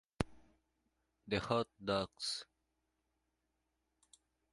[1.27, 2.45] The Hot Dogs!